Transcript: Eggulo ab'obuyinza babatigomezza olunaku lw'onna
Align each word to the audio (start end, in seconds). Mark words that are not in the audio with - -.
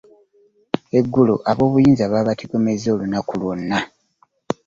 Eggulo 0.97 1.35
ab'obuyinza 1.51 2.03
babatigomezza 2.13 2.87
olunaku 2.95 3.31
lw'onna 3.39 3.79